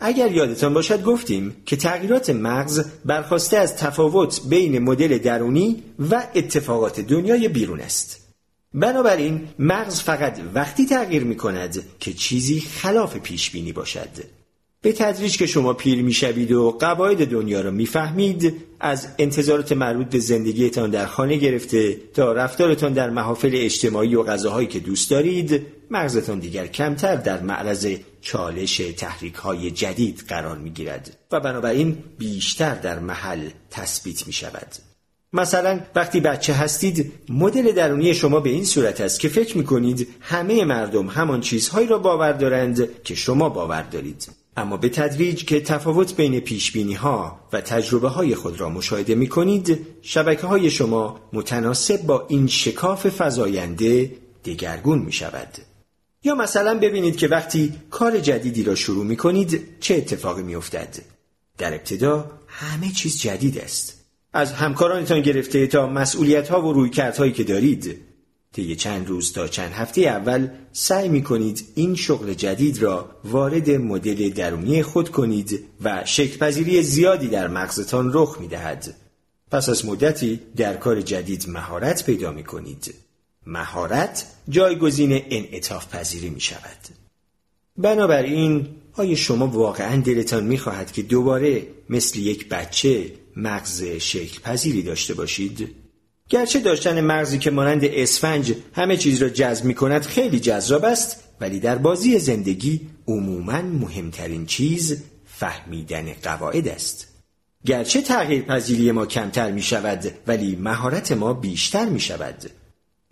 اگر 0.00 0.32
یادتان 0.32 0.74
باشد 0.74 1.02
گفتیم 1.02 1.56
که 1.66 1.76
تغییرات 1.76 2.30
مغز 2.30 2.84
برخواسته 3.04 3.56
از 3.56 3.76
تفاوت 3.76 4.40
بین 4.48 4.78
مدل 4.78 5.18
درونی 5.18 5.82
و 6.10 6.26
اتفاقات 6.34 7.00
دنیای 7.00 7.48
بیرون 7.48 7.80
است. 7.80 8.28
بنابراین 8.74 9.48
مغز 9.58 10.00
فقط 10.00 10.40
وقتی 10.54 10.86
تغییر 10.86 11.24
می 11.24 11.36
کند 11.36 11.82
که 12.00 12.12
چیزی 12.12 12.60
خلاف 12.60 13.16
پیش 13.16 13.50
بینی 13.50 13.72
باشد. 13.72 14.37
به 14.82 14.92
تدریج 14.92 15.38
که 15.38 15.46
شما 15.46 15.72
پیر 15.72 16.02
می‌شوید 16.02 16.52
و 16.52 16.70
قواعد 16.70 17.30
دنیا 17.30 17.60
را 17.60 17.70
می‌فهمید 17.70 18.54
از 18.80 19.08
انتظارات 19.18 19.72
مربوط 19.72 20.06
به 20.06 20.18
زندگیتان 20.18 20.90
در 20.90 21.06
خانه 21.06 21.36
گرفته 21.36 21.96
تا 22.14 22.32
رفتارتان 22.32 22.92
در 22.92 23.10
محافل 23.10 23.50
اجتماعی 23.54 24.14
و 24.14 24.22
غذاهایی 24.22 24.68
که 24.68 24.80
دوست 24.80 25.10
دارید 25.10 25.66
مغزتان 25.90 26.38
دیگر 26.38 26.66
کمتر 26.66 27.16
در 27.16 27.40
معرض 27.40 27.88
چالش 28.20 28.76
تحریک 28.76 29.34
های 29.34 29.70
جدید 29.70 30.24
قرار 30.28 30.58
می 30.58 30.70
گیرد 30.70 31.16
و 31.32 31.40
بنابراین 31.40 31.98
بیشتر 32.18 32.74
در 32.74 32.98
محل 32.98 33.48
تثبیت 33.70 34.26
می 34.26 34.32
شود. 34.32 34.68
مثلا 35.32 35.80
وقتی 35.94 36.20
بچه 36.20 36.54
هستید 36.54 37.12
مدل 37.28 37.72
درونی 37.72 38.14
شما 38.14 38.40
به 38.40 38.50
این 38.50 38.64
صورت 38.64 39.00
است 39.00 39.20
که 39.20 39.28
فکر 39.28 39.58
می 39.58 39.64
کنید 39.64 40.08
همه 40.20 40.64
مردم 40.64 41.06
همان 41.06 41.40
چیزهایی 41.40 41.86
را 41.86 41.98
باور 41.98 42.32
دارند 42.32 43.02
که 43.02 43.14
شما 43.14 43.48
باور 43.48 43.82
دارید 43.82 44.28
اما 44.58 44.76
به 44.76 44.88
تدریج 44.88 45.44
که 45.44 45.60
تفاوت 45.60 46.16
بین 46.16 46.40
پیش 46.40 46.76
ها 46.76 47.40
و 47.52 47.60
تجربه 47.60 48.08
های 48.08 48.34
خود 48.34 48.60
را 48.60 48.68
مشاهده 48.68 49.14
می 49.14 49.28
کنید 49.28 49.86
شبکه 50.02 50.46
های 50.46 50.70
شما 50.70 51.20
متناسب 51.32 52.02
با 52.02 52.26
این 52.28 52.46
شکاف 52.46 53.06
فزاینده 53.20 54.12
دگرگون 54.44 54.98
می 54.98 55.12
شود 55.12 55.48
یا 56.24 56.34
مثلا 56.34 56.78
ببینید 56.78 57.16
که 57.16 57.28
وقتی 57.28 57.72
کار 57.90 58.18
جدیدی 58.18 58.64
را 58.64 58.74
شروع 58.74 59.04
می 59.04 59.16
کنید 59.16 59.80
چه 59.80 59.94
اتفاقی 59.94 60.42
می 60.42 60.54
افتد 60.54 60.98
در 61.58 61.74
ابتدا 61.74 62.30
همه 62.46 62.92
چیز 62.92 63.20
جدید 63.20 63.58
است. 63.58 64.04
از 64.32 64.52
همکارانتان 64.52 65.20
گرفته 65.20 65.66
تا 65.66 65.86
مسئولیت 65.86 66.48
ها 66.48 66.62
و 66.62 66.72
رویکردهایی 66.72 67.32
که 67.32 67.44
دارید 67.44 68.07
طی 68.58 68.76
چند 68.76 69.08
روز 69.08 69.32
تا 69.32 69.48
چند 69.48 69.72
هفته 69.72 70.00
اول 70.00 70.48
سعی 70.72 71.08
می 71.08 71.22
کنید 71.22 71.64
این 71.74 71.94
شغل 71.94 72.34
جدید 72.34 72.82
را 72.82 73.10
وارد 73.24 73.70
مدل 73.70 74.30
درونی 74.30 74.82
خود 74.82 75.08
کنید 75.08 75.64
و 75.82 76.04
شکلپذیری 76.04 76.82
زیادی 76.82 77.28
در 77.28 77.48
مغزتان 77.48 78.10
رخ 78.14 78.36
می 78.40 78.48
دهد. 78.48 78.94
پس 79.50 79.68
از 79.68 79.86
مدتی 79.86 80.40
در 80.56 80.76
کار 80.76 81.00
جدید 81.00 81.48
مهارت 81.48 82.06
پیدا 82.06 82.32
می 82.32 82.44
کنید. 82.44 82.94
مهارت 83.46 84.26
جایگزین 84.48 85.12
انعطاف 85.12 85.94
پذیری 85.94 86.30
می 86.30 86.40
شود. 86.40 86.78
بنابراین 87.76 88.68
آیا 88.92 89.14
شما 89.14 89.46
واقعا 89.46 90.00
دلتان 90.00 90.44
می 90.44 90.58
خواهد 90.58 90.92
که 90.92 91.02
دوباره 91.02 91.66
مثل 91.88 92.18
یک 92.18 92.48
بچه 92.48 93.12
مغز 93.36 93.82
شکل 93.82 94.40
پذیری 94.40 94.82
داشته 94.82 95.14
باشید؟ 95.14 95.74
گرچه 96.28 96.60
داشتن 96.60 97.00
مغزی 97.00 97.38
که 97.38 97.50
مانند 97.50 97.84
اسفنج 97.84 98.54
همه 98.72 98.96
چیز 98.96 99.22
را 99.22 99.28
جذب 99.28 99.64
می 99.64 99.74
کند 99.74 100.02
خیلی 100.02 100.40
جذاب 100.40 100.84
است 100.84 101.24
ولی 101.40 101.60
در 101.60 101.78
بازی 101.78 102.18
زندگی 102.18 102.80
عموما 103.08 103.62
مهمترین 103.62 104.46
چیز 104.46 105.02
فهمیدن 105.26 106.12
قواعد 106.22 106.68
است. 106.68 107.08
گرچه 107.66 108.02
تغییر 108.02 108.42
پذیری 108.42 108.92
ما 108.92 109.06
کمتر 109.06 109.50
می 109.50 109.62
شود 109.62 110.04
ولی 110.26 110.56
مهارت 110.56 111.12
ما 111.12 111.32
بیشتر 111.32 111.84
می 111.84 112.00
شود 112.00 112.50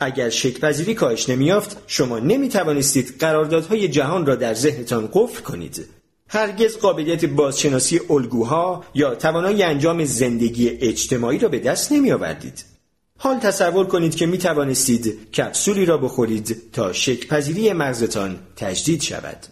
اگر 0.01 0.31
شک 0.31 0.61
پذیری 0.61 0.95
کاهش 0.95 1.29
نمیافت 1.29 1.77
شما 1.87 2.19
نمی 2.19 2.49
توانستید 2.49 3.15
قراردادهای 3.19 3.89
جهان 3.89 4.27
را 4.27 4.35
در 4.35 4.55
ذهنتان 4.55 5.09
قفل 5.13 5.43
کنید. 5.43 5.87
هرگز 6.29 6.79
قابلیت 6.79 7.25
بازشناسی 7.25 8.01
الگوها 8.11 8.85
یا 8.95 9.15
توانایی 9.15 9.63
انجام 9.63 10.05
زندگی 10.05 10.69
اجتماعی 10.69 11.39
را 11.39 11.49
به 11.49 11.59
دست 11.59 11.93
نمی 11.93 12.13
آوردید. 12.13 12.76
حال 13.19 13.39
تصور 13.39 13.87
کنید 13.87 14.15
که 14.15 14.27
می 14.27 14.39
توانستید 14.39 15.31
کپسولی 15.33 15.85
را 15.87 15.99
بخورید 15.99 16.73
تا 16.73 16.93
شکپذیری 16.93 17.73
مغزتان 17.73 18.39
تجدید 18.57 19.03
شود. 19.03 19.47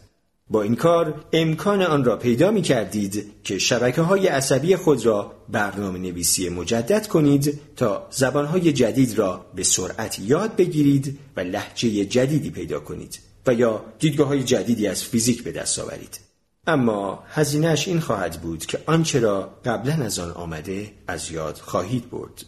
با 0.51 0.63
این 0.63 0.77
کار 0.77 1.25
امکان 1.33 1.83
آن 1.83 2.05
را 2.05 2.17
پیدا 2.17 2.51
می 2.51 2.63
کردید 2.63 3.33
که 3.45 3.59
شبکه 3.59 4.03
های 4.03 4.27
عصبی 4.27 4.77
خود 4.77 5.07
را 5.07 5.33
برنامه 5.49 5.99
نویسی 5.99 6.49
مجدد 6.49 7.07
کنید 7.07 7.61
تا 7.77 8.07
زبانهای 8.11 8.73
جدید 8.73 9.19
را 9.19 9.47
به 9.55 9.63
سرعت 9.63 10.19
یاد 10.19 10.57
بگیرید 10.57 11.19
و 11.37 11.41
لحجه 11.41 12.05
جدیدی 12.05 12.51
پیدا 12.51 12.81
کنید 12.81 13.19
و 13.47 13.55
یا 13.55 13.85
دیدگاه 13.99 14.27
های 14.27 14.45
جدیدی 14.45 14.87
از 14.87 15.05
فیزیک 15.05 15.45
به 15.45 15.53
دست 15.53 15.79
آورید. 15.79 16.21
اما 16.67 17.25
هزینهش 17.29 17.89
این 17.89 18.01
خواهد 18.01 18.41
بود 18.41 18.67
که 18.67 18.79
آنچه 18.87 19.21
را 19.21 19.55
قبلا 19.65 20.05
از 20.05 20.19
آن 20.19 20.31
آمده 20.31 20.93
از 21.07 21.31
یاد 21.31 21.57
خواهید 21.57 22.11
برد. 22.11 22.45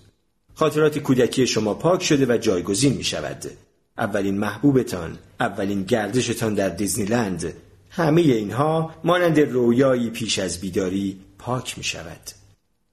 خاطرات 0.59 0.99
کودکی 0.99 1.47
شما 1.47 1.75
پاک 1.75 2.03
شده 2.03 2.35
و 2.35 2.39
جایگزین 2.39 2.93
می 2.93 3.05
شود. 3.05 3.45
اولین 3.99 4.39
محبوبتان، 4.39 5.19
اولین 5.41 5.83
گردشتان 5.83 6.55
در 6.55 6.69
دیزنیلند، 6.69 7.53
همه 7.91 8.21
اینها 8.21 8.95
مانند 9.05 9.41
رویایی 9.41 10.11
پیش 10.11 10.39
از 10.39 10.61
بیداری 10.61 11.17
پاک 11.39 11.79
می 11.79 11.85
شود. 11.85 12.21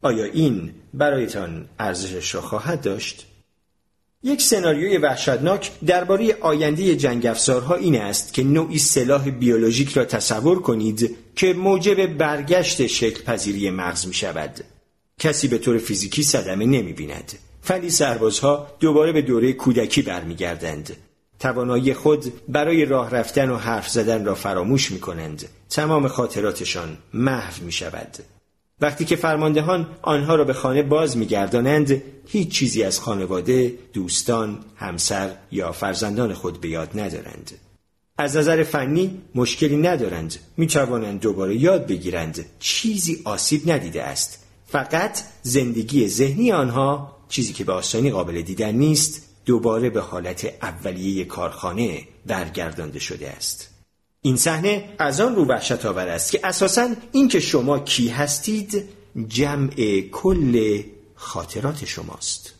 آیا 0.02 0.26
این 0.26 0.72
برایتان 0.94 1.66
ارزشش 1.80 2.36
را 2.36 2.42
خواهد 2.42 2.82
داشت؟ 2.82 3.26
یک 4.24 4.42
سناریوی 4.42 4.98
وحشتناک 4.98 5.72
درباره 5.86 6.38
آینده 6.42 6.96
جنگ 6.96 7.26
افزارها 7.26 7.76
این 7.76 8.02
است 8.02 8.34
که 8.34 8.44
نوعی 8.44 8.80
سلاح 8.80 9.30
بیولوژیک 9.30 9.98
را 9.98 10.06
تصور 10.06 10.62
کنید 10.62 11.16
که 11.36 11.54
موجب 11.54 12.06
برگشت 12.06 12.88
شکل 12.88 13.24
پذیری 13.24 13.70
مغز 13.70 14.08
می 14.08 14.14
شود. 14.14 14.64
کسی 15.20 15.48
به 15.48 15.58
طور 15.58 15.78
فیزیکی 15.78 16.24
صدمه 16.24 16.66
نمی 16.66 16.94
بیند. 16.94 17.32
ولی 17.70 17.90
سربازها 17.90 18.68
دوباره 18.80 19.12
به 19.12 19.22
دوره 19.22 19.54
کودکی 19.54 20.02
برمیگردند. 20.02 20.96
توانایی 21.40 21.94
خود 21.94 22.34
برای 22.50 22.86
راه 22.86 23.10
رفتن 23.10 23.50
و 23.50 23.58
حرف 23.58 23.90
زدن 23.90 24.26
را 24.26 24.36
فراموش 24.36 24.92
می 24.92 25.00
کنند. 25.00 25.46
تمام 25.70 26.08
خاطراتشان 26.08 26.98
محو 27.14 27.64
می 27.64 27.72
شود. 27.72 28.18
وقتی 28.82 29.06
که 29.06 29.16
فرماندهان 29.16 29.88
آنها 30.02 30.36
را 30.36 30.44
به 30.44 30.54
خانه 30.54 30.84
باز 30.84 31.18
میگردانند 31.18 32.02
هیچ 32.28 32.50
چیزی 32.50 32.84
از 32.84 33.00
خانواده، 33.00 33.74
دوستان، 33.94 34.60
همسر 34.76 35.30
یا 35.52 35.72
فرزندان 35.72 36.34
خود 36.34 36.62
به 36.62 36.70
یاد 36.70 37.00
ندارند. 37.00 37.52
از 38.18 38.38
نظر 38.38 38.64
فنی 38.64 39.22
مشکلی 39.36 39.78
ندارند 39.78 40.36
می 40.58 40.68
توانند 40.68 41.20
دوباره 41.20 41.56
یاد 41.56 41.88
بگیرند 41.88 42.46
چیزی 42.60 43.22
آسیب 43.26 43.72
ندیده 43.72 44.04
است 44.04 44.44
فقط 44.68 45.20
زندگی 45.42 46.08
ذهنی 46.08 46.52
آنها 46.52 47.18
چیزی 47.34 47.54
که 47.54 47.64
به 47.64 47.74
آسانی 47.74 48.12
قابل 48.12 48.42
دیدن 48.42 48.72
نیست 48.72 49.22
دوباره 49.46 49.90
به 49.90 50.02
حالت 50.02 50.54
اولیه 50.62 51.26
کارخانه 51.26 52.08
برگردانده 52.26 53.00
شده 53.00 53.30
است. 53.30 53.70
این 54.22 54.38
صحنه 54.38 54.96
از 55.00 55.22
آن 55.22 55.36
رو 55.36 55.46
وحشت 55.46 55.86
آور 55.86 56.08
است 56.08 56.32
که 56.32 56.40
اساسا 56.44 56.90
اینکه 57.12 57.40
شما 57.40 57.80
کی 57.80 58.08
هستید 58.08 58.84
جمع 59.28 60.02
کل 60.12 60.84
خاطرات 61.16 61.86
شماست. 61.86 62.54